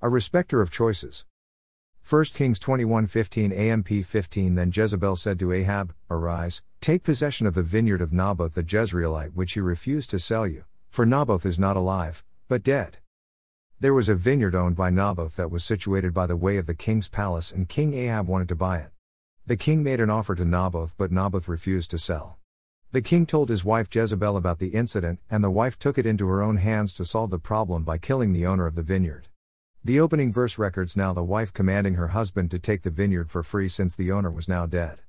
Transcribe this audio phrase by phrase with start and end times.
[0.00, 1.26] A respecter of choices.
[2.08, 7.64] 1 Kings 21:15 AMP 15 Then Jezebel said to Ahab, Arise, take possession of the
[7.64, 11.76] vineyard of Naboth the Jezreelite which he refused to sell you, for Naboth is not
[11.76, 12.98] alive, but dead.
[13.80, 16.76] There was a vineyard owned by Naboth that was situated by the way of the
[16.76, 18.92] king's palace and King Ahab wanted to buy it.
[19.46, 22.38] The king made an offer to Naboth but Naboth refused to sell.
[22.92, 26.28] The king told his wife Jezebel about the incident and the wife took it into
[26.28, 29.26] her own hands to solve the problem by killing the owner of the vineyard.
[29.88, 33.42] The opening verse records now the wife commanding her husband to take the vineyard for
[33.42, 35.00] free since the owner was now dead.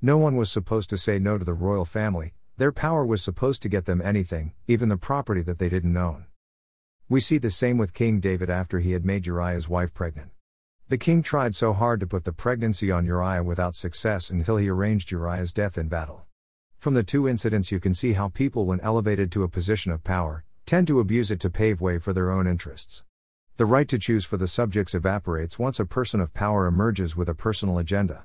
[0.00, 3.60] No one was supposed to say no to the royal family, their power was supposed
[3.62, 6.26] to get them anything, even the property that they didn't own.
[7.08, 10.30] We see the same with King David after he had made Uriah's wife pregnant.
[10.86, 14.68] The king tried so hard to put the pregnancy on Uriah without success until he
[14.68, 16.26] arranged Uriah's death in battle.
[16.78, 20.04] From the two incidents, you can see how people, when elevated to a position of
[20.04, 23.02] power, tend to abuse it to pave way for their own interests.
[23.60, 27.28] The right to choose for the subjects evaporates once a person of power emerges with
[27.28, 28.24] a personal agenda.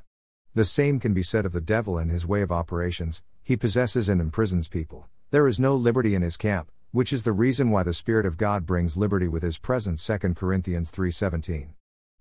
[0.53, 4.07] The same can be said of the devil and his way of operations, he possesses
[4.07, 5.09] and imprisons people.
[5.31, 8.37] There is no liberty in his camp, which is the reason why the spirit of
[8.37, 11.73] God brings liberty with his presence 2 Corinthians 3:17.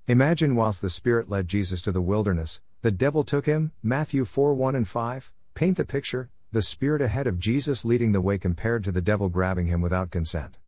[0.09, 4.75] Imagine whilst the spirit led Jesus to the wilderness, the devil took him, Matthew 4:1
[4.75, 5.33] and 5.
[5.55, 9.29] Paint the picture, the spirit ahead of Jesus leading the way compared to the devil
[9.29, 10.59] grabbing him without consent.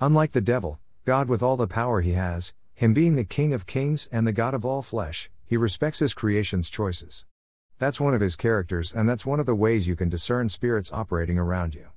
[0.00, 3.66] Unlike the devil, God, with all the power he has, him being the King of
[3.66, 7.26] kings and the God of all flesh, he respects his creation's choices.
[7.78, 10.90] That's one of his characters, and that's one of the ways you can discern spirits
[10.94, 11.88] operating around you.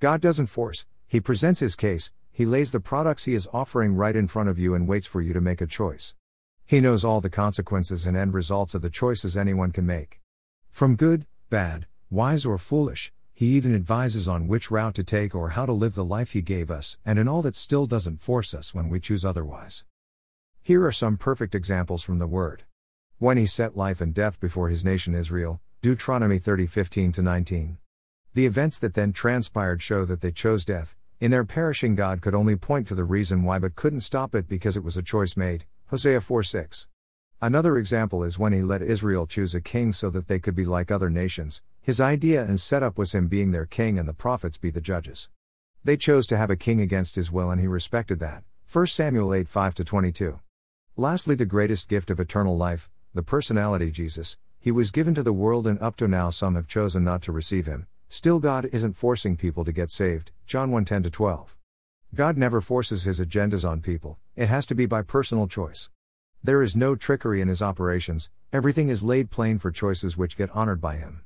[0.00, 4.16] God doesn't force, he presents his case, he lays the products he is offering right
[4.16, 6.14] in front of you and waits for you to make a choice.
[6.64, 10.22] He knows all the consequences and end results of the choices anyone can make.
[10.70, 15.50] From good, bad, wise, or foolish, he even advises on which route to take or
[15.50, 18.54] how to live the life He gave us, and in all that still doesn't force
[18.54, 19.84] us when we choose otherwise.
[20.62, 22.64] Here are some perfect examples from the Word.
[23.18, 27.76] When He set life and death before His nation Israel, Deuteronomy 30 15 19.
[28.32, 30.96] The events that then transpired show that they chose death.
[31.20, 34.48] In their perishing, God could only point to the reason why but couldn't stop it
[34.48, 35.66] because it was a choice made.
[35.88, 36.86] Hosea 4 6.
[37.42, 40.64] Another example is when he let Israel choose a king so that they could be
[40.64, 41.62] like other nations.
[41.82, 45.28] His idea and setup was him being their king and the prophets be the judges.
[45.84, 48.42] They chose to have a king against his will and he respected that.
[48.72, 50.40] 1 Samuel 8 5 22.
[50.96, 55.34] Lastly, the greatest gift of eternal life, the personality Jesus, he was given to the
[55.34, 57.86] world and up to now some have chosen not to receive him.
[58.08, 60.32] Still, God isn't forcing people to get saved.
[60.46, 61.54] John 1 10 12.
[62.14, 65.90] God never forces his agendas on people, it has to be by personal choice.
[66.46, 70.48] There is no trickery in his operations, everything is laid plain for choices which get
[70.54, 71.22] honored by him.